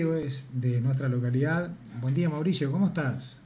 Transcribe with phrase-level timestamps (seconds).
[0.00, 1.70] es de nuestra localidad.
[2.00, 3.42] Buen día Mauricio, ¿cómo estás?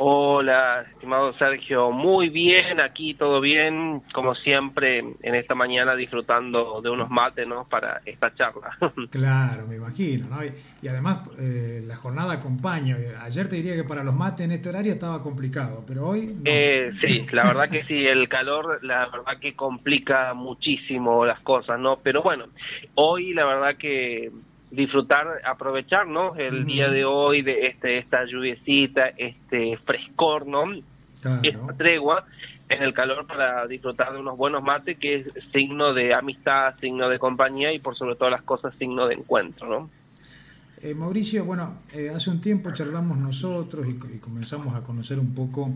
[0.00, 6.88] Hola, estimado Sergio, muy bien, aquí todo bien, como siempre, en esta mañana disfrutando de
[6.88, 7.64] unos mates, ¿no?
[7.64, 8.78] Para esta charla.
[9.10, 10.44] Claro, me imagino, ¿no?
[10.44, 12.96] Y, además eh, la jornada acompaña.
[13.22, 16.36] Ayer te diría que para los mates en este horario estaba complicado, pero hoy...
[16.44, 21.80] Eh, sí, la verdad que sí, el calor, la verdad que complica muchísimo las cosas,
[21.80, 21.98] ¿no?
[22.04, 22.44] Pero bueno,
[22.94, 24.30] hoy la verdad que
[24.70, 26.36] disfrutar, aprovechar, ¿no?
[26.36, 30.64] El día de hoy de este esta lluviecita, este frescor, ¿no?
[31.42, 32.24] Esta tregua
[32.68, 37.08] en el calor para disfrutar de unos buenos mates que es signo de amistad, signo
[37.08, 39.90] de compañía y por sobre todas las cosas signo de encuentro, ¿no?
[40.80, 45.74] Eh, Mauricio, bueno, eh, hace un tiempo charlamos nosotros y comenzamos a conocer un poco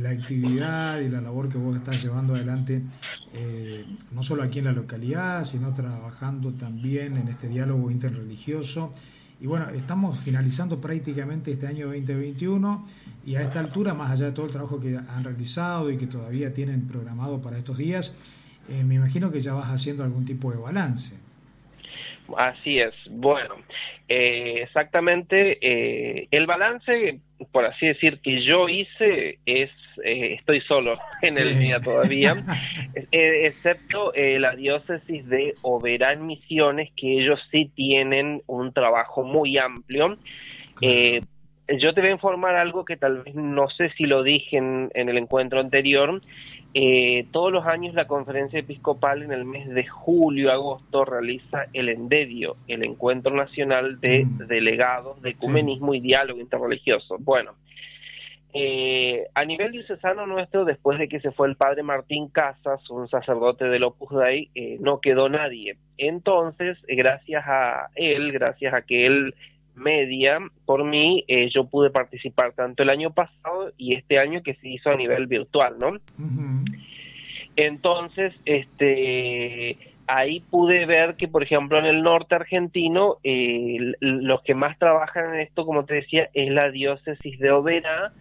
[0.00, 2.82] la actividad y la labor que vos estás llevando adelante,
[3.32, 8.90] eh, no solo aquí en la localidad, sino trabajando también en este diálogo interreligioso.
[9.40, 12.82] Y bueno, estamos finalizando prácticamente este año 2021
[13.24, 16.08] y a esta altura, más allá de todo el trabajo que han realizado y que
[16.08, 18.14] todavía tienen programado para estos días,
[18.84, 21.23] me imagino que ya vas haciendo algún tipo de balance.
[22.36, 22.94] Así es.
[23.10, 23.56] Bueno,
[24.08, 25.58] eh, exactamente.
[26.30, 27.20] el balance
[27.52, 29.70] por así decir, que yo hice es,
[30.04, 32.34] eh, estoy solo en el día todavía,
[33.12, 39.58] eh, excepto eh, la diócesis de Oberán Misiones, que ellos sí tienen un trabajo muy
[39.58, 40.16] amplio.
[40.80, 44.90] yo te voy a informar algo que tal vez no sé si lo dije en
[44.94, 46.20] el encuentro anterior,
[46.76, 51.88] eh, todos los años la conferencia episcopal en el mes de julio, agosto, realiza el
[51.88, 54.38] ENDEDIO, el Encuentro Nacional de mm.
[54.48, 57.16] Delegados de Ecumenismo y Diálogo Interreligioso.
[57.20, 57.52] Bueno,
[58.56, 63.08] eh, a nivel diocesano nuestro, después de que se fue el padre Martín Casas, un
[63.08, 65.76] sacerdote del Opus Dei, eh, no quedó nadie.
[65.96, 69.34] Entonces, gracias a él, gracias a que él
[69.74, 74.54] media por mí, eh, yo pude participar tanto el año pasado y este año que
[74.54, 75.92] se hizo a nivel virtual, ¿no?
[77.56, 79.76] Entonces, este,
[80.06, 85.34] ahí pude ver que, por ejemplo, en el norte argentino, eh, los que más trabajan
[85.34, 88.12] en esto, como te decía, es la diócesis de Oberá,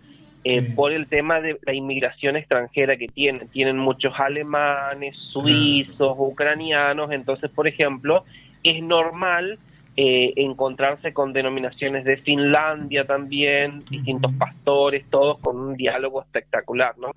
[0.45, 3.47] eh, por el tema de la inmigración extranjera que tienen.
[3.47, 8.25] Tienen muchos alemanes, suizos, ucranianos, entonces, por ejemplo,
[8.61, 9.57] es normal
[9.95, 17.11] eh, encontrarse con denominaciones de Finlandia también, distintos pastores, todos con un diálogo espectacular, ¿no?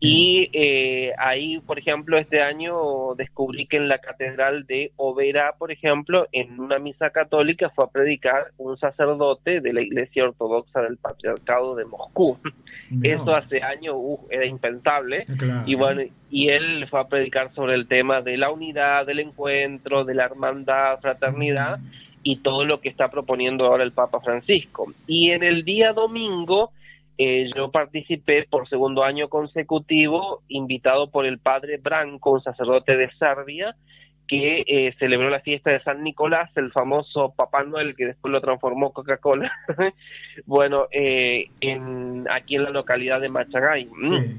[0.00, 5.72] Y eh, ahí, por ejemplo, este año descubrí que en la catedral de Oberá, por
[5.72, 10.98] ejemplo, en una misa católica fue a predicar un sacerdote de la Iglesia Ortodoxa del
[10.98, 12.38] Patriarcado de Moscú.
[13.02, 13.96] Eso hace años
[14.30, 15.24] era impensable.
[15.66, 20.04] Y bueno, y él fue a predicar sobre el tema de la unidad, del encuentro,
[20.04, 21.80] de la hermandad, fraternidad
[22.30, 24.92] y todo lo que está proponiendo ahora el Papa Francisco.
[25.06, 26.72] Y en el día domingo
[27.16, 33.10] eh, yo participé por segundo año consecutivo, invitado por el padre Branco, un sacerdote de
[33.18, 33.74] Serbia,
[34.26, 38.42] que eh, celebró la fiesta de San Nicolás, el famoso Papá Noel que después lo
[38.42, 39.50] transformó Coca-Cola,
[40.44, 43.86] bueno, eh, en, aquí en la localidad de Machagay.
[43.86, 44.36] Mm.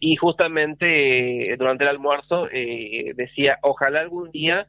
[0.00, 2.48] Y justamente durante el almuerzo
[3.14, 4.66] decía, ojalá algún día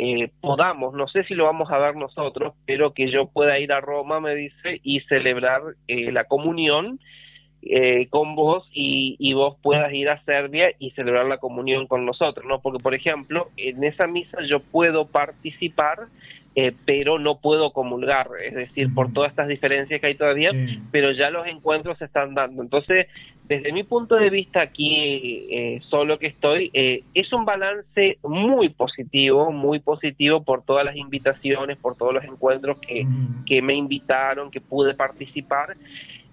[0.00, 3.74] eh, podamos, no sé si lo vamos a ver nosotros, pero que yo pueda ir
[3.74, 7.00] a Roma, me dice, y celebrar eh, la comunión
[7.62, 12.06] eh, con vos y, y, vos puedas ir a Serbia y celebrar la comunión con
[12.06, 12.60] nosotros, ¿no?
[12.60, 16.04] Porque, por ejemplo, en esa misa yo puedo participar,
[16.54, 20.50] eh, pero no puedo comulgar, es decir, por todas estas diferencias que hay todavía,
[20.90, 22.62] pero ya los encuentros se están dando.
[22.62, 23.06] Entonces,
[23.44, 28.70] desde mi punto de vista aquí, eh, solo que estoy, eh, es un balance muy
[28.70, 33.06] positivo, muy positivo por todas las invitaciones, por todos los encuentros que,
[33.46, 35.76] que me invitaron, que pude participar.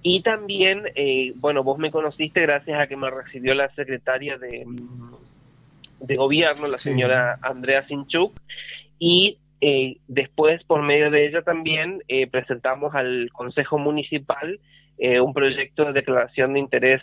[0.01, 0.83] Y también,
[1.37, 4.65] bueno, vos me conociste gracias a que me recibió la secretaria de,
[5.99, 8.33] de gobierno, la señora Andrea Sinchuk,
[8.99, 14.59] y eh, después, por medio de ella también, eh, presentamos al Consejo Municipal
[14.97, 17.01] eh, un proyecto de declaración de interés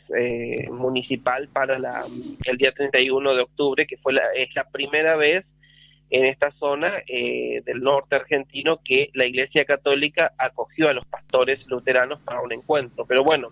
[0.70, 2.04] municipal para la,
[2.44, 5.44] el día 31 de octubre, que fue la, es la primera vez
[6.12, 11.66] en esta zona eh, del norte argentino que la Iglesia Católica acogió a los pastores
[11.68, 13.06] luteranos para un encuentro.
[13.06, 13.48] Pero bueno,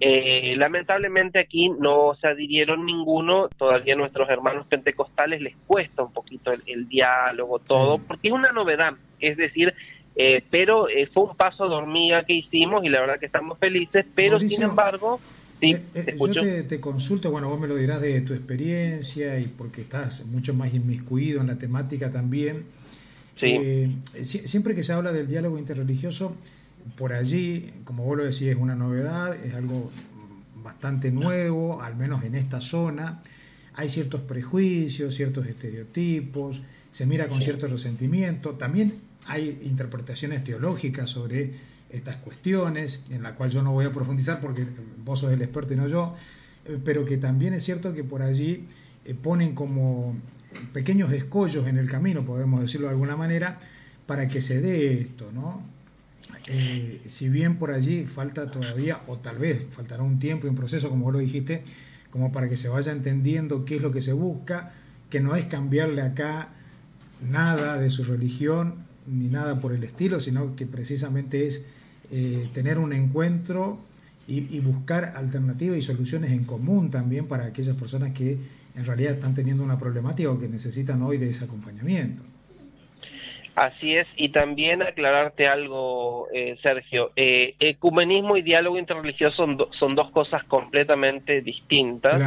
[0.00, 6.12] eh, lamentablemente aquí no se adhirieron ninguno, todavía a nuestros hermanos pentecostales les cuesta un
[6.12, 9.72] poquito el, diálogo, todo, porque es una novedad, es decir,
[10.14, 14.04] eh, pero fue un paso de hormiga que hicimos y la verdad que estamos felices,
[14.14, 15.20] pero sin embargo
[15.72, 19.82] eh, eh, yo te, consulto, bueno, vos me lo dirás de tu experiencia y porque
[19.82, 22.64] estás mucho más inmiscuido en la temática también.
[23.40, 23.90] Eh,
[24.22, 26.36] siempre que se habla del diálogo interreligioso,
[26.96, 29.90] por allí, como vos lo decís, es una novedad, es algo
[30.62, 33.20] bastante nuevo, al menos en esta zona.
[33.74, 38.50] Hay ciertos prejuicios, ciertos estereotipos, se mira con cierto resentimiento.
[38.52, 38.94] También
[39.26, 41.52] hay interpretaciones teológicas sobre
[41.94, 44.66] estas cuestiones, en la cual yo no voy a profundizar porque
[45.04, 46.14] vos sos el experto y no yo,
[46.66, 48.64] eh, pero que también es cierto que por allí
[49.04, 50.16] eh, ponen como
[50.72, 53.58] pequeños escollos en el camino, podemos decirlo de alguna manera,
[54.06, 55.62] para que se dé esto, ¿no?
[56.46, 60.56] Eh, si bien por allí falta todavía, o tal vez faltará un tiempo y un
[60.56, 61.62] proceso, como vos lo dijiste,
[62.10, 64.72] como para que se vaya entendiendo qué es lo que se busca,
[65.10, 66.48] que no es cambiarle acá
[67.22, 68.74] nada de su religión
[69.06, 71.64] ni nada por el estilo, sino que precisamente es
[72.10, 73.78] eh, tener un encuentro
[74.26, 78.38] y, buscar alternativas y soluciones en común también para aquellas personas que
[78.74, 82.22] en realidad están teniendo una problemática o que necesitan hoy de ese acompañamiento.
[83.54, 87.12] Así es, y también aclararte algo, eh, Sergio.
[87.14, 92.20] Eh, ecumenismo y diálogo interreligioso son, son dos cosas completamente distintas.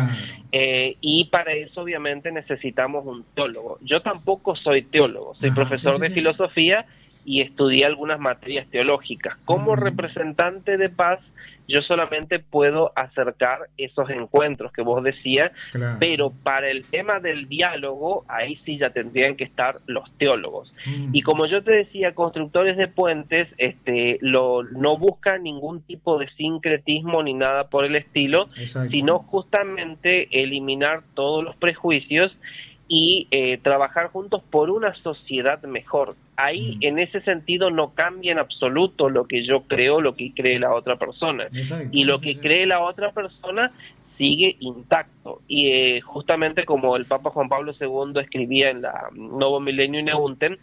[0.54, 3.78] Eh, y para eso, obviamente, necesitamos un teólogo.
[3.82, 6.86] Yo tampoco soy teólogo, soy profesor de filosofía
[7.28, 9.38] y estudié algunas materias teológicas.
[9.44, 11.20] Como representante de paz,
[11.68, 15.52] yo solamente puedo acercar esos encuentros que vos decías,
[16.00, 20.72] pero para el tema del diálogo, ahí sí ya tendrían que estar los teólogos.
[20.86, 21.10] Mm.
[21.14, 26.30] Y como yo te decía, constructores de puentes este, lo, no buscan ningún tipo de
[26.38, 28.46] sincretismo ni nada por el estilo,
[28.90, 32.38] sino justamente eliminar todos los prejuicios
[32.88, 36.16] y eh, trabajar juntos por una sociedad mejor.
[36.38, 36.80] Ahí, mm.
[36.81, 40.74] en ese sentido, no cambia en absoluto lo que yo creo, lo que cree la
[40.74, 41.48] otra persona.
[41.92, 43.72] y lo que cree la otra persona
[44.18, 45.42] sigue intacto.
[45.48, 50.57] Y eh, justamente como el Papa Juan Pablo II escribía en la Novo Milenio Neunten,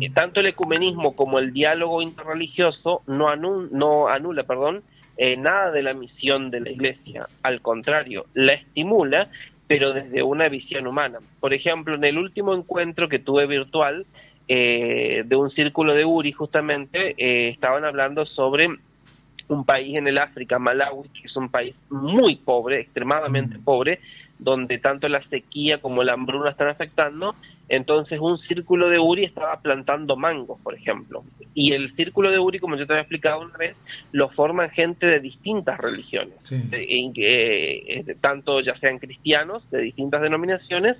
[0.00, 4.82] eh, tanto el ecumenismo como el diálogo interreligioso no, no anula perdón,
[5.38, 7.26] nada de la misión de la Iglesia.
[7.42, 9.28] Al contrario, la estimula
[9.70, 11.20] pero desde una visión humana.
[11.38, 14.04] Por ejemplo, en el último encuentro que tuve virtual
[14.48, 18.66] eh, de un círculo de URI, justamente, eh, estaban hablando sobre
[19.46, 23.62] un país en el África, Malawi, que es un país muy pobre, extremadamente mm.
[23.62, 24.00] pobre,
[24.40, 27.36] donde tanto la sequía como la hambruna están afectando,
[27.70, 31.22] entonces un círculo de Uri estaba plantando mangos, por ejemplo.
[31.54, 33.76] Y el círculo de Uri, como yo te había explicado una vez,
[34.10, 40.96] lo forman gente de distintas religiones, eh, tanto ya sean cristianos de distintas denominaciones,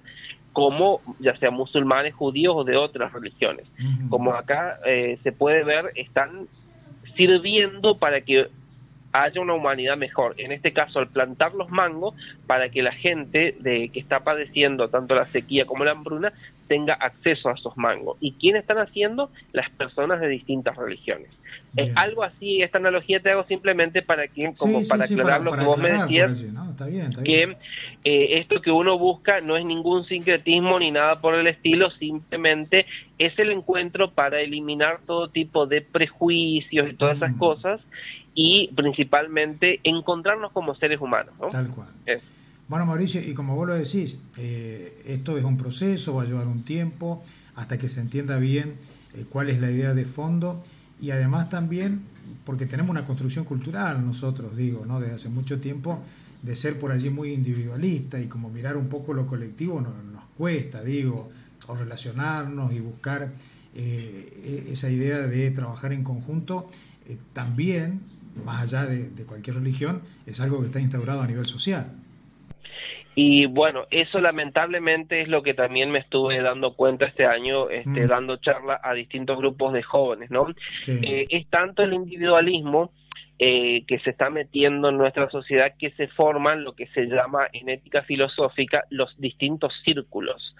[0.52, 3.66] como ya sean musulmanes, judíos o de otras religiones.
[4.08, 6.46] Como acá eh, se puede ver, están
[7.16, 8.46] sirviendo para que
[9.12, 10.34] haya una humanidad mejor.
[10.38, 12.14] En este caso, al plantar los mangos,
[12.46, 16.32] para que la gente de, que está padeciendo tanto la sequía como la hambruna
[16.70, 18.16] tenga acceso a esos mangos.
[18.20, 19.28] ¿Y quiénes están haciendo?
[19.52, 21.28] Las personas de distintas religiones.
[21.74, 25.64] Es algo así, esta analogía te hago simplemente para que, como para aclarar lo que
[25.64, 26.44] vos me decías,
[27.24, 27.56] que
[28.04, 32.86] eh, esto que uno busca no es ningún sincretismo ni nada por el estilo, simplemente
[33.18, 37.80] es el encuentro para eliminar todo tipo de prejuicios y todas esas cosas
[38.34, 41.34] y principalmente encontrarnos como seres humanos.
[41.50, 41.88] Tal cual.
[42.70, 46.46] Bueno, Mauricio, y como vos lo decís, eh, esto es un proceso, va a llevar
[46.46, 47.20] un tiempo
[47.56, 48.76] hasta que se entienda bien
[49.12, 50.62] eh, cuál es la idea de fondo
[51.00, 52.02] y además también
[52.44, 55.00] porque tenemos una construcción cultural nosotros, digo, ¿no?
[55.00, 55.98] desde hace mucho tiempo,
[56.42, 60.80] de ser por allí muy individualista y como mirar un poco lo colectivo nos, cuesta,
[60.80, 61.28] digo,
[61.66, 63.32] o relacionarnos y buscar
[63.74, 66.68] eh, e-, esa idea de trabajar en conjunto,
[67.32, 68.02] también
[68.44, 71.96] más allá de, cualquier religión, es algo que está instaurado a nivel social.
[73.14, 78.04] Y bueno, eso lamentablemente es lo que también me estuve dando cuenta este año, este,
[78.04, 78.06] mm.
[78.06, 80.46] dando charla a distintos grupos de jóvenes, ¿no?
[80.86, 82.92] Eh, es tanto el individualismo
[83.38, 87.48] eh, que se está metiendo en nuestra sociedad que se forman lo que se llama
[87.52, 90.54] en ética filosófica los distintos círculos.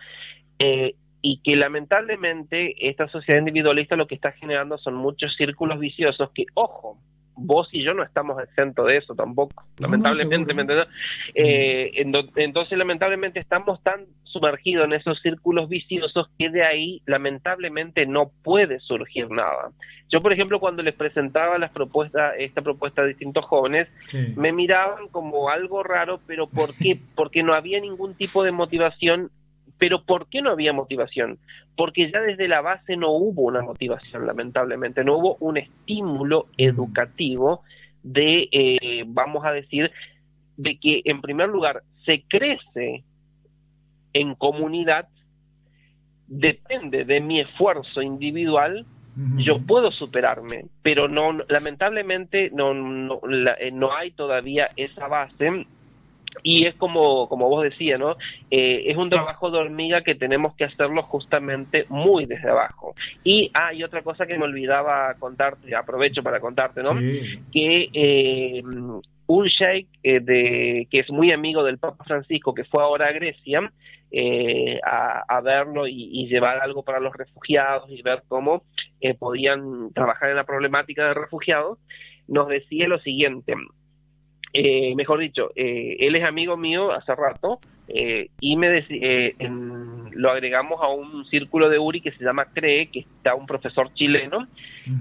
[0.58, 6.30] Eh, y que lamentablemente esta sociedad individualista lo que está generando son muchos círculos viciosos
[6.34, 6.98] que, ojo,
[7.40, 10.64] vos y yo no estamos exentos de eso tampoco, lamentablemente, ¿me
[11.34, 11.90] eh,
[12.36, 18.78] entonces, lamentablemente, estamos tan sumergidos en esos círculos viciosos que de ahí, lamentablemente, no puede
[18.80, 19.70] surgir nada.
[20.12, 23.88] Yo, por ejemplo, cuando les presentaba las propuestas, esta propuesta a distintos jóvenes,
[24.36, 26.96] me miraban como algo raro, pero ¿por qué?
[27.14, 29.30] Porque no había ningún tipo de motivación
[29.80, 31.38] pero ¿por qué no había motivación?
[31.74, 37.62] Porque ya desde la base no hubo una motivación, lamentablemente, no hubo un estímulo educativo
[38.02, 39.90] de, eh, vamos a decir,
[40.58, 43.04] de que en primer lugar se crece
[44.12, 45.08] en comunidad
[46.26, 48.86] depende de mi esfuerzo individual,
[49.38, 53.20] yo puedo superarme, pero no, lamentablemente no, no,
[53.58, 55.66] eh, no hay todavía esa base
[56.42, 58.16] y es como, como vos decías, ¿no?
[58.50, 62.94] Eh, es un trabajo de hormiga que tenemos que hacerlo justamente muy desde abajo.
[63.24, 66.94] Y hay otra cosa que me olvidaba contarte, aprovecho para contarte, ¿no?
[67.52, 72.82] Que eh, un sheikh eh, de, que es muy amigo del Papa Francisco, que fue
[72.82, 73.70] ahora a Grecia
[74.82, 78.64] a, verlo y, llevar algo para los refugiados y ver cómo
[79.20, 81.78] podían trabajar en la problemática de refugiados,
[82.26, 83.54] nos decía lo siguiente,
[84.52, 87.60] eh, mejor dicho, eh, él es amigo mío hace rato
[87.92, 89.34] eh, y me eh,
[90.12, 93.92] lo agregamos a un círculo de URI que se llama CREE, que está un profesor
[93.94, 94.46] chileno,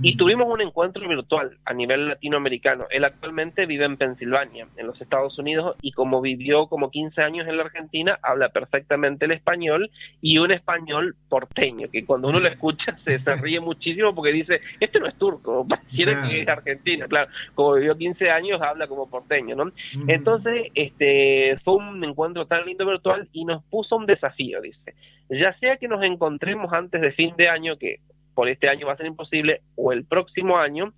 [0.02, 2.86] y tuvimos un encuentro virtual a nivel latinoamericano.
[2.90, 7.48] Él actualmente vive en Pensilvania, en los Estados Unidos, y como vivió como 15 años
[7.48, 9.90] en la Argentina, habla perfectamente el español
[10.22, 15.00] y un español porteño, que cuando uno lo escucha se, ríe muchísimo porque dice, este
[15.00, 19.56] no es turco, pareciera que es argentino, claro, como vivió 15 años habla como porteño,
[19.56, 19.66] ¿no?
[20.08, 24.96] Entonces, este fue un encuentro tan lindo virtual y nos puso un desafío, dice.
[25.30, 27.98] Ya sea que nos encontremos antes de fin de año, que
[28.34, 30.94] por este año va a ser imposible, o el próximo año,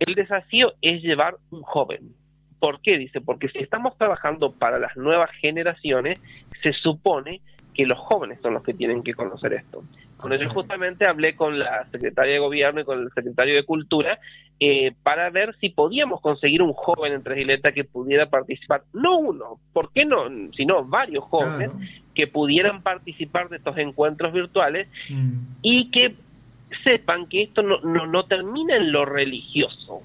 [0.00, 2.14] el desafío es llevar un joven.
[2.58, 2.98] ¿Por qué?
[2.98, 6.20] Dice, porque si estamos trabajando para las nuevas generaciones,
[6.62, 7.40] se supone
[7.74, 9.82] que los jóvenes son los que tienen que conocer esto.
[10.24, 14.18] Con eso justamente hablé con la secretaria de Gobierno y con el secretario de Cultura
[14.58, 19.58] eh, para ver si podíamos conseguir un joven en Tresileta que pudiera participar, no uno,
[19.74, 20.24] ¿por qué no?
[20.56, 21.72] Sino varios jóvenes
[22.14, 25.38] que pudieran participar de estos encuentros virtuales mm.
[25.60, 26.14] y que
[26.84, 30.00] sepan que esto no, no, no termina en lo religioso,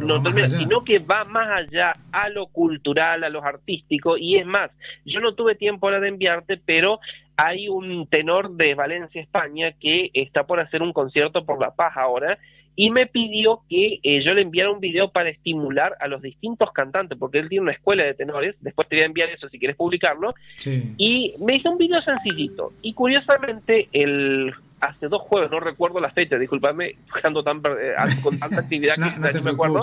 [0.00, 4.46] no termina, sino que va más allá a lo cultural, a lo artístico, y es
[4.46, 4.70] más,
[5.04, 7.00] yo no tuve tiempo ahora de enviarte, pero
[7.38, 11.92] hay un tenor de Valencia, España, que está por hacer un concierto por La Paz
[11.96, 12.36] ahora,
[12.74, 16.72] y me pidió que eh, yo le enviara un video para estimular a los distintos
[16.72, 19.58] cantantes, porque él tiene una escuela de tenores, después te voy a enviar eso si
[19.58, 25.60] quieres publicarlo, y me hizo un video sencillito, y curiosamente el hace dos jueves, no
[25.60, 29.80] recuerdo la fecha, discúlpame, ando tan, eh, con tanta actividad que no, te me acuerdo,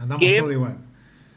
[0.00, 0.76] andamos todo igual.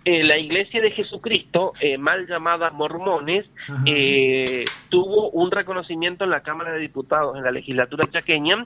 [0.04, 3.46] Eh, la iglesia de Jesucristo, eh, mal llamada Mormones,
[3.86, 8.66] eh, tuvo un reconocimiento en la Cámara de Diputados, en la legislatura chaqueña,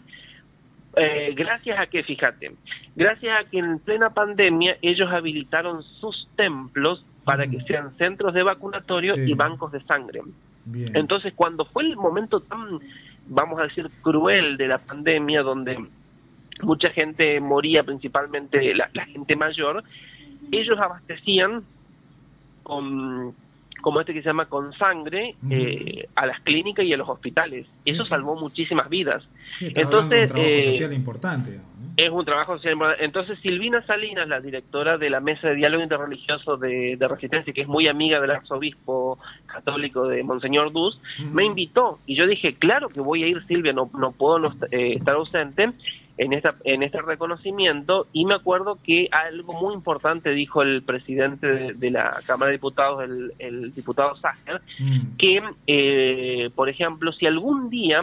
[1.33, 2.53] gracias a que, fíjate,
[2.95, 8.43] gracias a que en plena pandemia ellos habilitaron sus templos para que sean centros de
[8.43, 10.21] vacunatorio y bancos de sangre.
[10.93, 12.79] Entonces, cuando fue el momento tan,
[13.27, 15.85] vamos a decir, cruel de la pandemia, donde
[16.61, 19.83] mucha gente moría, principalmente la gente mayor,
[20.51, 21.63] ellos abastecían
[22.63, 23.35] con
[23.85, 27.67] como este que se llama con sangre eh, a las clínicas y a los hospitales.
[27.85, 29.23] Eso salvó muchísimas vidas.
[29.61, 31.59] Entonces, un trabajo eh, social importante.
[31.95, 33.05] Es un trabajo social importante.
[33.05, 37.67] Entonces, Silvina Salinas, la directora de la Mesa de Diálogo Interreligioso de, Resistencia, que es
[37.67, 40.99] muy amiga del arzobispo católico de Monseñor Duz,
[41.31, 44.55] me invitó y yo dije, claro que voy a ir, Silvia, no, no puedo no,
[44.71, 45.73] eh, estar ausente
[46.17, 51.73] en esta en este reconocimiento y me acuerdo que algo muy importante dijo el presidente
[51.73, 53.03] de, la Cámara de Diputados
[53.37, 55.17] el, diputado Ságer mm.
[55.17, 58.01] que eh, por ejemplo si algún día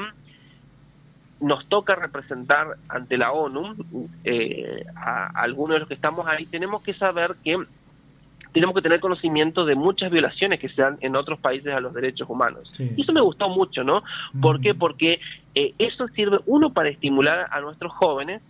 [1.40, 3.76] nos toca representar ante la ONU
[4.24, 7.56] eh, a, a algunos de los que estamos ahí tenemos que saber que
[8.52, 11.94] tenemos que tener conocimiento de muchas violaciones que se dan en otros países a los
[11.94, 12.70] derechos humanos.
[12.78, 14.02] Y eso me gustó mucho, ¿no?
[14.40, 14.74] ¿Por qué?
[14.74, 15.20] Porque
[15.54, 18.42] eh, eso sirve, uno, para estimular a nuestros jóvenes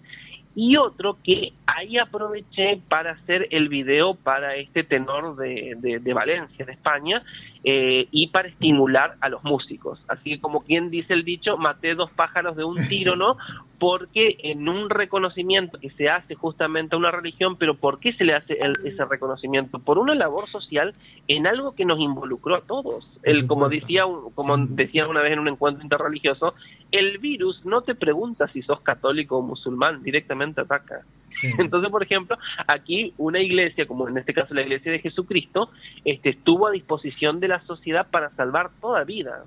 [0.55, 6.67] y otro que ahí aproveché para hacer el video para este tenor de, de, Valencia,
[6.67, 7.23] de España,
[7.65, 10.01] eh, y para estimular a los músicos.
[10.09, 13.37] Así que como quien dice el dicho, maté dos pájaros de un tiro, ¿no?
[13.79, 18.25] Porque en un reconocimiento que se hace justamente a una religión, pero ¿por qué se
[18.25, 19.79] le hace ese reconocimiento?
[19.79, 20.95] Por una labor social
[21.29, 23.09] en algo que nos involucró a todos.
[23.23, 24.05] El, como decía,
[24.35, 26.55] como decía una vez en un encuentro interreligioso,
[26.93, 31.03] el virus no te pregunta si sos católico o musulmán, directamente ataca.
[31.59, 35.71] Entonces, por ejemplo, aquí una iglesia, como en este caso la iglesia de Jesucristo,
[36.05, 39.45] este, estuvo a disposición de la sociedad para salvar toda vida.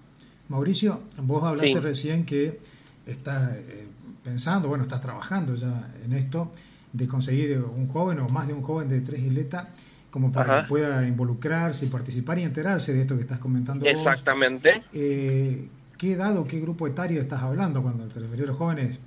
[0.47, 2.59] Mauricio, vos hablaste recién que
[3.05, 3.88] estás eh,
[4.24, 6.51] pensando, bueno, estás trabajando ya en esto,
[6.93, 9.67] de conseguir un joven o más de un joven de tres isletas
[10.12, 13.85] como para que pueda involucrarse y participar y enterarse de esto que estás comentando.
[13.85, 14.83] Exactamente.
[14.93, 19.01] Eh, ¿Qué edad o qué grupo etario estás hablando cuando te refieres a los jóvenes?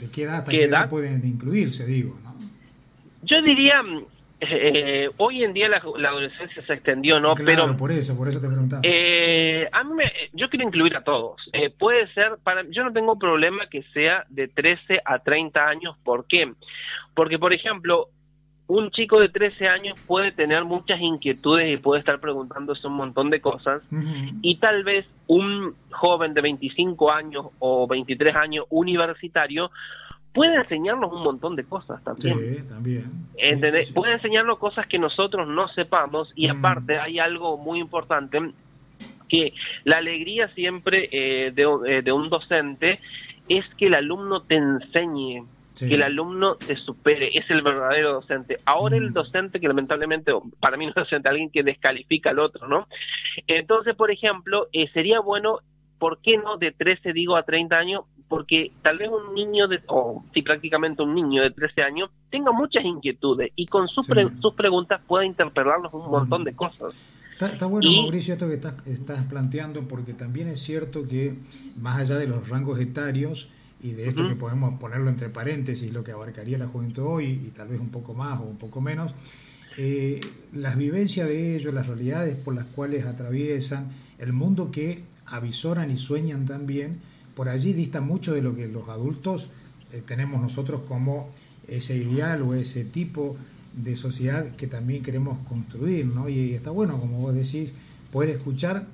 [0.00, 0.88] ¿De qué edad hasta qué, edad?
[0.88, 2.16] pueden incluirse, digo?
[3.22, 3.82] Yo diría,
[4.40, 7.34] eh, hoy en día la, adolescencia se extendió, ¿no?
[7.34, 8.82] Claro, Pero por eso, por eso te preguntaba.
[8.84, 11.40] Eh, a mí me, yo quiero incluir a todos.
[11.52, 15.96] Eh, puede ser, para yo no tengo problema que sea de 13 a 30 años.
[16.04, 16.52] ¿Por qué?
[17.14, 18.08] Porque, por ejemplo,
[18.66, 23.30] un chico de 13 años puede tener muchas inquietudes y puede estar preguntándose un montón
[23.30, 23.82] de cosas.
[24.42, 29.70] Y tal vez un joven de 25 años o 23 años universitario
[30.36, 32.38] puede enseñarnos un montón de cosas también.
[32.38, 33.10] Sí, también.
[33.94, 36.50] puede enseñarnos cosas que nosotros no sepamos y mm.
[36.50, 38.38] aparte hay algo muy importante
[39.30, 43.00] que la alegría siempre eh, eh, de, un docente
[43.48, 45.42] es que el alumno te enseñe,
[45.78, 48.58] que el alumno te supere, es el verdadero docente.
[48.66, 49.14] Ahora el mm.
[49.14, 52.88] docente que lamentablemente, para mí no es docente, alguien que descalifica al otro, ¿no?
[53.46, 55.60] Entonces, por ejemplo, eh, sería bueno,
[55.98, 58.04] ¿por qué no de 13 digo a 30 años?
[58.28, 62.52] porque tal vez un niño, de, o si prácticamente un niño de 13 años, tenga
[62.52, 64.06] muchas inquietudes y con sus,
[64.40, 66.94] sus preguntas pueda interpelarnos un montón de cosas.
[67.38, 71.34] Está, bueno, Mauricio, esto que estás, estás planteando, porque también es cierto que
[71.78, 73.48] más allá de los rangos etarios
[73.82, 77.50] y de esto que podemos ponerlo entre paréntesis, lo que abarcaría la juventud hoy, y
[77.50, 79.14] tal vez un poco más o un poco menos,
[79.76, 80.18] eh,
[80.54, 85.96] las vivencias de ellos, las realidades por las cuales atraviesan, el mundo que avisoran y
[85.98, 87.00] sueñan también,
[87.34, 89.50] por allí dista mucho de lo que los adultos
[89.92, 91.28] eh, tenemos nosotros como
[91.68, 93.36] ese ideal o ese tipo
[93.74, 96.28] de sociedad que también queremos construir, ¿no?
[96.28, 97.72] Y, está bueno, como vos decís,
[98.10, 98.86] poder escuchar,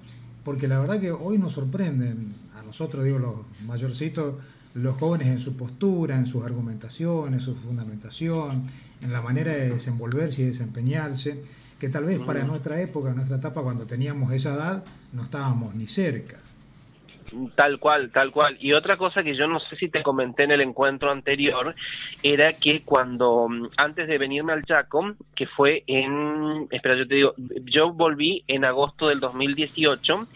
[0.44, 3.34] porque la verdad que hoy nos sorprenden a nosotros, digo, los
[3.64, 4.34] mayorcitos,
[4.74, 8.64] los jóvenes en su postura, en sus argumentaciones, su fundamentación,
[9.00, 11.42] en la manera de desenvolverse y desempeñarse,
[11.82, 15.88] que tal vez para nuestra época, nuestra etapa, cuando teníamos esa edad, no estábamos ni
[15.88, 16.38] cerca.
[17.56, 18.56] Tal cual, tal cual.
[18.60, 21.74] Y otra cosa que yo no sé si te comenté en el encuentro anterior
[22.22, 27.16] era que cuando mm, antes de venirme al Chaco, que fue en, espera, yo te
[27.16, 27.34] digo,
[27.64, 30.28] yo volví en agosto del 2018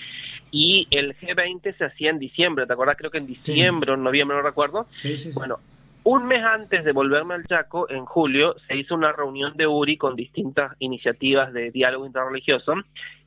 [0.51, 2.97] y el G20 se hacía en diciembre, ¿te acuerdas?
[2.97, 4.89] Creo que en diciembre o en noviembre, no recuerdo.
[4.99, 5.61] Sí, sí, Bueno,
[6.09, 9.97] un mes antes de volverme al Chaco, en julio, se hizo una reunión de URI
[9.97, 12.75] con distintas iniciativas de diálogo interreligioso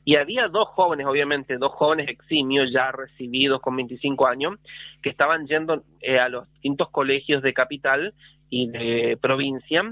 [0.02, 4.54] y había dos jóvenes, obviamente, dos jóvenes eximios ya recibidos con 25 años,
[5.02, 8.14] que estaban yendo eh, a los distintos colegios de capital
[8.48, 9.82] y de provincia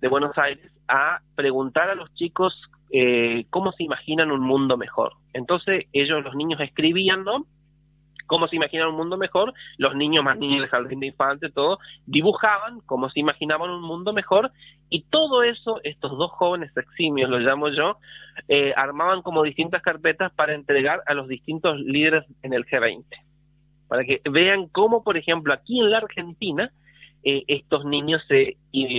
[0.00, 5.12] de Buenos Aires a preguntar a los chicos eh, cómo se imaginan un mundo mejor.
[5.32, 7.46] Entonces ellos, los niños, escribían, ¿no?
[8.26, 11.78] Cómo se imaginan un mundo mejor, los niños más niños del jardín de infantes, todo,
[12.06, 14.52] dibujaban cómo se imaginaban un mundo mejor
[14.88, 17.96] y todo eso, estos dos jóvenes eximios, lo llamo yo,
[18.48, 23.04] eh, armaban como distintas carpetas para entregar a los distintos líderes en el G20,
[23.88, 26.70] para que vean cómo, por ejemplo, aquí en la Argentina,
[27.24, 28.56] eh, estos niños se,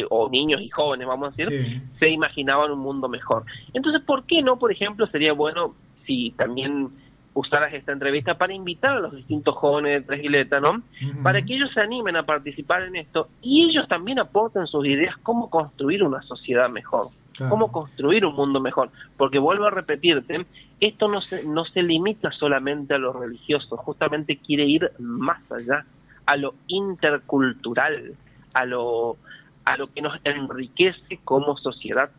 [0.09, 3.43] o niños y jóvenes, vamos a decir, se imaginaban un mundo mejor.
[3.73, 6.89] Entonces, ¿por qué no, por ejemplo, sería bueno si también
[7.33, 10.81] usaras esta entrevista para invitar a los distintos jóvenes de Tres ¿no?
[11.23, 15.15] Para que ellos se animen a participar en esto y ellos también aporten sus ideas
[15.23, 17.07] cómo construir una sociedad mejor,
[17.49, 18.91] cómo construir un mundo mejor.
[19.17, 20.45] Porque vuelvo a repetirte,
[20.79, 25.83] esto no se, no se limita solamente a lo religioso, justamente quiere ir más allá,
[26.25, 28.13] a lo intercultural,
[28.53, 29.17] a lo,
[29.65, 32.11] a lo que nos enriquece como sociedad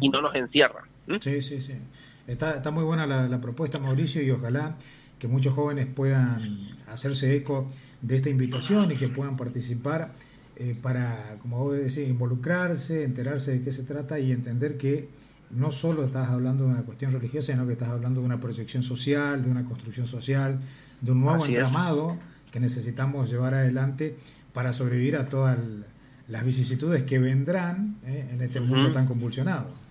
[0.00, 0.84] y no nos encierra.
[1.20, 1.74] Sí, sí, sí.
[2.26, 4.76] Está, está muy buena la, propuesta, Mauricio, y ojalá
[5.18, 7.66] que muchos jóvenes puedan hacerse eco
[8.02, 10.12] de esta invitación y que puedan participar
[10.56, 15.08] eh, para, como vos decís, involucrarse, enterarse de qué se trata y entender que
[15.50, 18.82] no solo estás hablando de una cuestión religiosa, sino que estás hablando de una proyección
[18.82, 20.58] social, de una construcción social,
[21.00, 22.16] de un nuevo entramado
[22.50, 24.16] que necesitamos llevar adelante
[24.52, 25.58] para sobrevivir a todas
[26.28, 29.83] las vicisitudes que vendrán eh, en este mundo tan convulsionado.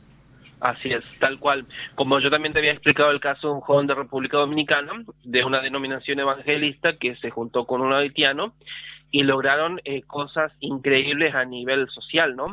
[0.63, 1.65] Así es, tal cual.
[1.93, 4.93] Como yo también te había explicado el caso de un joven de República Dominicana,
[5.25, 8.53] de una denominación evangelista que se juntó con un haitiano
[9.11, 12.45] y lograron eh, cosas increíbles a nivel social, ¿no?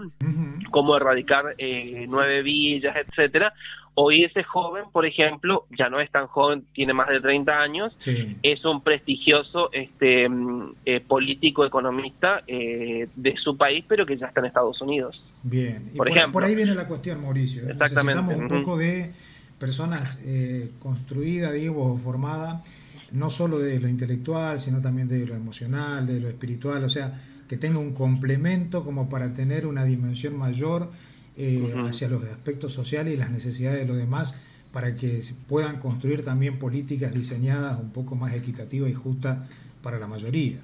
[0.72, 3.54] Como erradicar eh, nueve villas, etcétera,
[4.02, 7.94] Hoy ese joven, por ejemplo, ya no es tan joven, tiene más de 30 años,
[8.42, 14.28] es un prestigioso este, mm, eh, político economista eh, de su país, pero que ya
[14.28, 15.22] está en Estados Unidos.
[15.42, 17.68] Bien, y por, ejemplo, por ahí viene la cuestión, Mauricio.
[17.68, 18.22] Exactamente.
[18.22, 19.12] Necesitamos un poco de
[19.58, 22.66] personas eh, construidas, digo, formadas,
[23.12, 27.20] no solo de lo intelectual, sino también de lo emocional, de lo espiritual, o sea,
[27.46, 30.90] que tenga un complemento como para tener una dimensión mayor
[31.36, 34.36] eh, hacia los aspectos sociales y las necesidades de los demás
[34.72, 39.38] para que puedan construir también políticas diseñadas un poco más equitativas y justas
[39.82, 40.60] para la mayoría.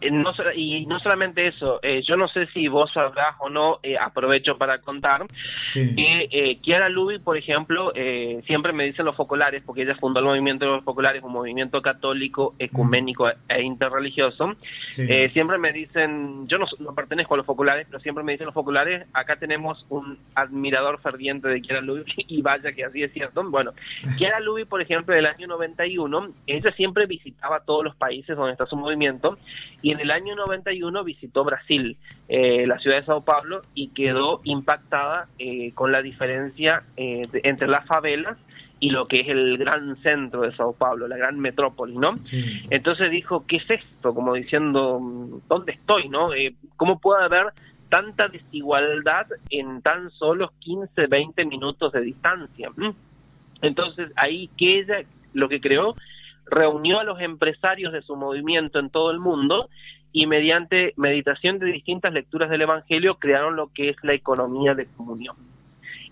[0.00, 3.78] Eh, no, y no solamente eso, eh, yo no sé si vos sabrás o no,
[3.82, 5.26] eh, aprovecho para contar,
[5.72, 7.92] que eh, Kiara Lubi, por ejemplo,
[8.46, 11.80] siempre me dicen los focolares, porque ella fundó el movimiento de los focolares, un movimiento
[11.80, 14.54] católico, ecuménico e interreligioso.
[15.32, 18.54] siempre me dicen, yo no, no, pertenezco a los focolares, pero siempre me dicen los
[18.54, 23.42] focolares, acá tenemos un admirador ferviente de Kiara Lubi, y vaya que así es cierto.
[23.48, 23.72] Bueno,
[24.18, 28.66] Kiara Lubi, por ejemplo, del año 91, ella siempre visitaba todos los países donde está
[28.66, 29.38] su movimiento,
[29.86, 31.96] y en el año 91 visitó Brasil,
[32.26, 37.68] eh, la ciudad de Sao Paulo, y quedó impactada eh, con la diferencia eh, entre
[37.68, 38.36] las favelas
[38.80, 42.16] y lo que es el gran centro de Sao Paulo, la gran metrópoli, ¿no?
[42.68, 44.12] Entonces dijo, ¿qué es esto?
[44.12, 44.98] Como diciendo,
[45.48, 46.30] ¿dónde estoy, no?
[46.76, 47.52] ¿Cómo puede haber
[47.88, 52.70] tanta desigualdad en tan solo 15, 20 minutos de distancia?
[52.74, 52.90] ¿Mm?
[53.62, 55.94] Entonces ahí que ella lo que creó
[56.46, 59.68] reunió a los empresarios de su movimiento en todo el mundo
[60.12, 64.86] y mediante meditación de distintas lecturas del Evangelio crearon lo que es la economía de
[64.86, 65.36] comunión.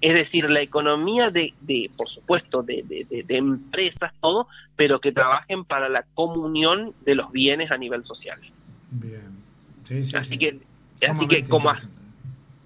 [0.01, 5.65] Es decir, la economía de, de por supuesto, de, de, empresas, todo, pero que trabajen
[5.65, 8.39] para la comunión de los bienes a nivel social.
[8.91, 9.39] Bien.
[10.15, 10.59] así que,
[11.09, 11.73] así que como,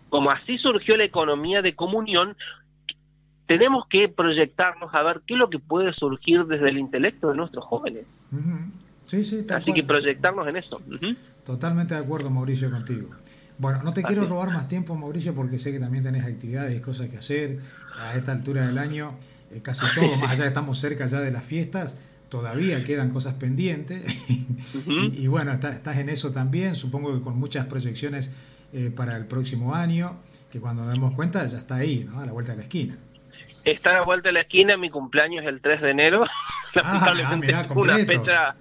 [0.09, 2.37] como así surgió la economía de comunión,
[3.49, 7.37] tenemos que proyectarnos a ver qué es lo que puede surgir desde el intelecto de
[7.37, 8.05] nuestros jóvenes.
[9.07, 10.81] Sí, sí, Así que proyectarnos en eso.
[11.47, 13.09] Totalmente de acuerdo, Mauricio, contigo.
[13.57, 16.83] Bueno, no te quiero robar más tiempo, Mauricio, porque sé que también tenés actividades y
[16.83, 17.59] cosas que hacer.
[17.99, 19.15] A esta altura del año,
[19.51, 21.97] eh, casi todo, más allá estamos cerca ya de las fiestas,
[22.29, 24.15] todavía quedan cosas pendientes.
[24.87, 28.31] y, bueno, estás, en eso también, supongo que con muchas proyecciones
[28.75, 30.19] eh, para el próximo año,
[30.53, 32.21] que cuando nos demos cuenta ya está ahí, ¿no?
[32.21, 32.99] a la vuelta de la esquina.
[33.73, 36.25] Está a la vuelta de la esquina, mi cumpleaños es el 3 de enero.
[36.85, 38.55] Ah, ah una fecha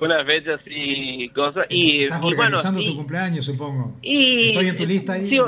[0.00, 1.66] una fecha así, cosas.
[1.68, 3.98] Y, Estás organizando tu cumpleaños, supongo.
[4.02, 5.38] Y, ¿Estoy en tu lista ahí?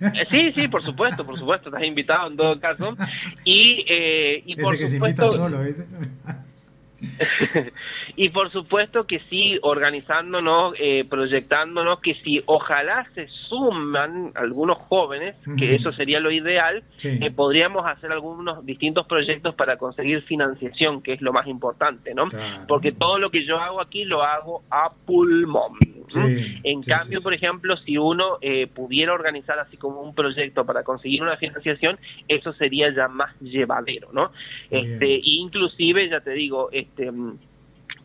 [0.00, 2.92] Eh, sí, sí, por supuesto, por supuesto, estás invitado en todo caso.
[3.44, 5.84] Y, eh, y Ese que se invita solo, ¿viste?
[8.16, 15.36] y por supuesto que sí, organizándonos, eh, proyectándonos, que si ojalá se suman algunos jóvenes,
[15.58, 21.14] que eso sería lo ideal, eh, podríamos hacer algunos distintos proyectos para conseguir financiación, que
[21.14, 22.24] es lo más importante, ¿no?
[22.68, 25.72] Porque todo lo que yo hago aquí lo hago a pulmón.
[26.62, 31.22] en cambio, por ejemplo, si uno eh, pudiera organizar así como un proyecto para conseguir
[31.22, 31.98] una financiación,
[32.28, 34.32] eso sería ya más llevadero, ¿no?
[34.70, 37.10] Este, inclusive, ya te digo, este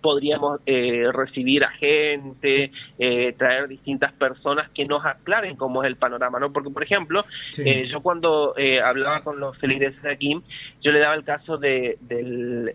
[0.01, 5.95] podríamos eh, recibir a gente, eh, traer distintas personas que nos aclaren cómo es el
[5.95, 6.51] panorama, ¿no?
[6.51, 7.25] Porque, por ejemplo,
[7.57, 10.41] eh, yo cuando hablaba con los feligreses de aquí,
[10.81, 12.73] yo le daba el caso de, del,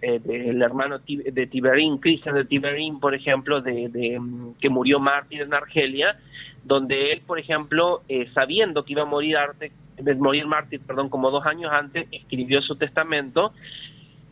[0.63, 6.19] hermano de Tiberín, Cristian de Tiberín, por ejemplo, de, mm, que murió mártir en Argelia,
[6.65, 8.03] donde él, por ejemplo,
[8.35, 9.73] sabiendo que iba a morir, arte,
[10.19, 13.53] morir mártir, perdón, como dos años antes, escribió su testamento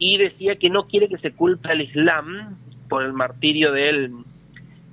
[0.01, 2.57] y decía que no quiere que se culpe al Islam
[2.91, 4.13] por el martirio de él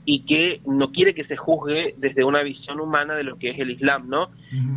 [0.05, 3.59] y que no quiere que se juzgue desde una visión humana de lo que es
[3.59, 4.29] el Islam, ¿no?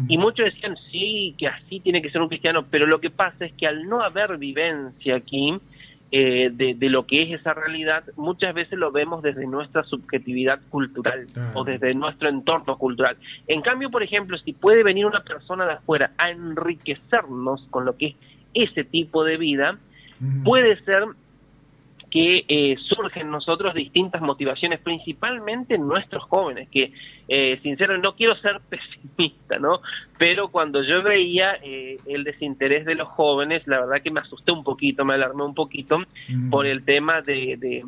[0.08, 3.44] Y muchos decían, sí, que así tiene que ser un cristiano, pero lo que pasa
[3.44, 5.54] es que al no haber vivencia aquí
[6.10, 11.26] eh, de, lo que es esa realidad, muchas veces lo vemos desde nuestra subjetividad cultural
[11.54, 13.16] o desde nuestro entorno cultural.
[13.46, 17.96] En cambio, por ejemplo, si puede venir una persona de afuera a enriquecernos con lo
[17.96, 19.78] que es ese tipo de vida,
[20.42, 21.04] puede ser
[22.10, 26.92] que eh, surgen en nosotros distintas motivaciones, principalmente en nuestros jóvenes, que
[27.28, 29.80] eh, sincero, no quiero ser pesimista, ¿no?
[30.18, 34.52] Pero cuando yo veía eh, el desinterés de los jóvenes, la verdad que me asusté
[34.52, 35.98] un poquito, me alarmé un poquito
[36.50, 37.84] por el tema de, de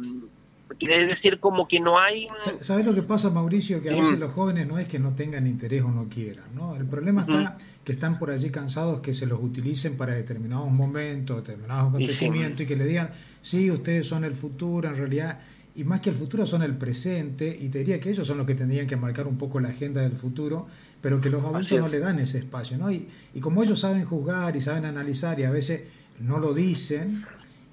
[0.80, 2.26] es decir, como que no hay...
[2.60, 3.80] ¿Sabes lo que pasa, Mauricio?
[3.82, 6.76] Que a veces los jóvenes no es que no tengan interés o no quieran, ¿no?
[6.76, 11.38] El problema está que están por allí cansados que se los utilicen para determinados momentos,
[11.38, 15.40] determinados acontecimientos y que le digan, sí, ustedes son el futuro, en realidad,
[15.74, 18.46] y más que el futuro son el presente, y te diría que ellos son los
[18.46, 20.68] que tendrían que marcar un poco la agenda del futuro,
[21.00, 22.92] pero que los adultos no le dan ese espacio, ¿no?
[22.92, 25.82] Y, y como ellos saben juzgar y saben analizar y a veces
[26.20, 27.24] no lo dicen,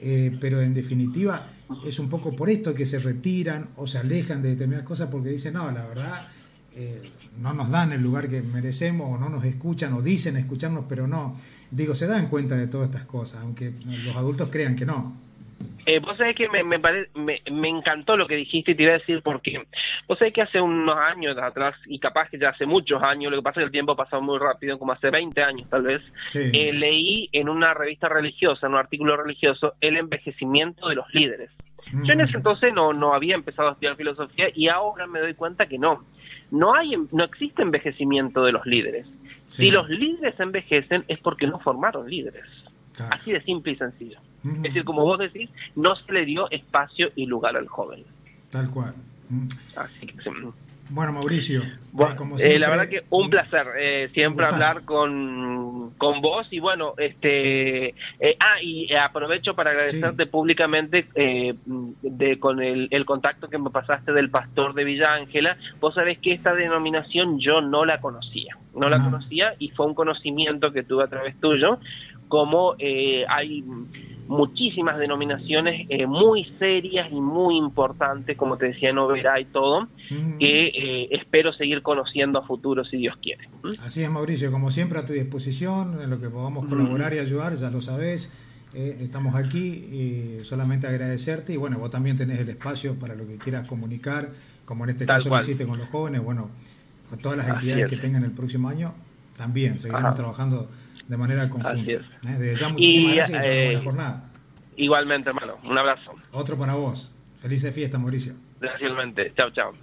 [0.01, 1.47] eh, pero en definitiva
[1.85, 5.29] es un poco por esto que se retiran o se alejan de determinadas cosas porque
[5.29, 6.27] dicen, no, la verdad,
[6.73, 10.85] eh, no nos dan el lugar que merecemos o no nos escuchan o dicen escucharnos,
[10.87, 11.35] pero no.
[11.69, 15.28] Digo, se dan cuenta de todas estas cosas, aunque los adultos crean que no.
[15.85, 16.77] Eh, vos sabés que me, me,
[17.51, 19.65] me, encantó lo que dijiste y te iba a decir porque
[20.07, 23.37] vos sabés que hace unos años atrás, y capaz que ya hace muchos años, lo
[23.37, 25.83] que pasa es que el tiempo ha pasado muy rápido, como hace 20 años tal
[25.83, 26.01] vez,
[26.35, 31.49] eh, leí en una revista religiosa, en un artículo religioso, el envejecimiento de los líderes.
[31.91, 35.33] Yo en ese entonces no, no había empezado a estudiar filosofía y ahora me doy
[35.33, 36.05] cuenta que no.
[36.51, 39.07] No, hay, no existe envejecimiento de los líderes.
[39.49, 42.45] Si los líderes envejecen es porque no formaron líderes.
[43.11, 44.19] Así de simple y sencillo.
[44.43, 48.05] Es decir, como vos decís, no se le dio espacio y lugar al joven.
[48.49, 48.93] Tal cual.
[49.75, 50.15] Así que,
[50.91, 51.61] bueno, Mauricio,
[52.39, 56.47] eh, la verdad que un placer eh, siempre hablar con, con vos.
[56.49, 63.49] Y bueno, este, eh, ah, y aprovecho para agradecerte públicamente de, con el, el, contacto
[63.49, 65.57] que me pasaste del pastor de Villa Ángela.
[65.79, 69.93] Vos sabés que esta denominación yo no la conocía, no la conocía y fue un
[69.93, 71.77] conocimiento que tuve a través tuyo,
[72.29, 73.63] como hay
[74.29, 79.87] muchísimas denominaciones eh, muy serias y muy importantes, como te decía, Novera y todo,
[80.39, 83.49] que eh, espero seguir conociendo a futuro si Dios quiere.
[83.83, 87.55] Así es, Mauricio, como siempre a tu disposición, en lo que podamos colaborar y ayudar,
[87.55, 88.31] ya lo sabes.
[88.75, 93.25] Eh, estamos aquí y solamente agradecerte y bueno, vos también tenés el espacio para lo
[93.25, 94.29] que quieras comunicar,
[94.63, 96.51] como en este caso lo hiciste con los jóvenes, bueno,
[97.09, 98.93] con todas las actividades que tengan el próximo año,
[99.35, 100.69] también seguiremos trabajando
[101.09, 101.91] de manera conjunta.
[101.91, 102.01] ¿eh?
[102.21, 104.29] Desde ya muchísimas gracias y eh, buena jornada.
[104.77, 105.57] Igualmente, hermano.
[105.63, 106.11] Un abrazo.
[106.31, 107.13] Otro para vos.
[107.41, 108.33] Felices fiestas, Mauricio.
[108.61, 108.91] Gracias,
[109.35, 109.73] Chao, chao.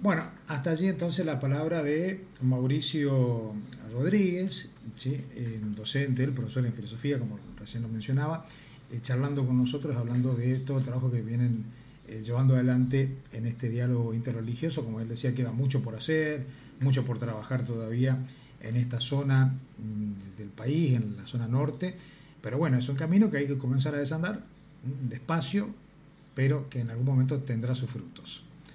[0.00, 3.54] Bueno, hasta allí entonces la palabra de Mauricio
[3.92, 5.24] Rodríguez, ¿sí?
[5.74, 8.44] docente, el profesor en filosofía, como recién lo mencionaba,
[8.92, 11.64] eh, charlando con nosotros, hablando de todo el trabajo que vienen
[12.22, 14.84] llevando adelante en este diálogo interreligioso.
[14.84, 16.46] Como él decía, queda mucho por hacer,
[16.80, 18.18] mucho por trabajar todavía
[18.60, 21.94] en esta zona mm, del país, en la zona norte.
[22.40, 24.40] Pero bueno, es un camino que hay que comenzar a desandar
[24.84, 25.68] mm, despacio,
[26.34, 28.44] pero que en algún momento tendrá sus frutos.